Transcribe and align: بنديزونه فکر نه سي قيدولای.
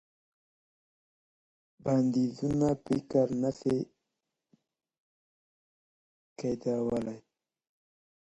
بنديزونه 1.83 2.69
فکر 2.85 3.27
نه 3.41 3.51
سي 3.59 3.77
قيدولای. 6.39 7.19